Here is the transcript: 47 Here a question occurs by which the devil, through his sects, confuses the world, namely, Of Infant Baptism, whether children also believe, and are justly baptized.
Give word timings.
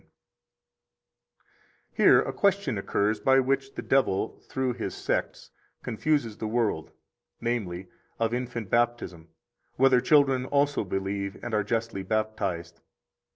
47 1.91 1.93
Here 1.93 2.21
a 2.23 2.33
question 2.33 2.79
occurs 2.79 3.19
by 3.19 3.39
which 3.39 3.75
the 3.75 3.83
devil, 3.83 4.39
through 4.49 4.73
his 4.73 4.95
sects, 4.95 5.51
confuses 5.83 6.37
the 6.37 6.47
world, 6.47 6.89
namely, 7.39 7.87
Of 8.17 8.33
Infant 8.33 8.71
Baptism, 8.71 9.27
whether 9.75 10.01
children 10.01 10.45
also 10.47 10.83
believe, 10.83 11.37
and 11.43 11.53
are 11.53 11.63
justly 11.63 12.01
baptized. 12.01 12.81